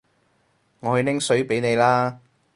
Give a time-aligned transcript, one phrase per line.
[0.79, 2.19] 我去拎水畀你啦